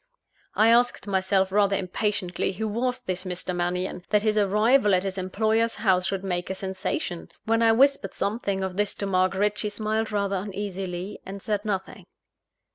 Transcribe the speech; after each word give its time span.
I 0.55 0.69
asked 0.69 1.05
myself 1.05 1.51
rather 1.51 1.75
impatiently, 1.77 2.53
who 2.53 2.67
was 2.67 3.01
this 3.01 3.23
Mr. 3.23 3.55
Mannion, 3.55 4.03
that 4.09 4.23
his 4.23 4.35
arrival 4.35 4.95
at 4.95 5.03
his 5.03 5.15
employer's 5.15 5.75
house 5.75 6.07
should 6.07 6.23
make 6.23 6.49
a 6.49 6.55
sensation? 6.55 7.29
When 7.45 7.61
I 7.61 7.71
whispered 7.71 8.15
something 8.15 8.63
of 8.63 8.77
this 8.77 8.95
to 8.95 9.05
Margaret, 9.05 9.59
she 9.59 9.69
smiled 9.69 10.11
rather 10.11 10.37
uneasily, 10.37 11.19
and 11.23 11.39
said 11.39 11.63
nothing. 11.65 12.07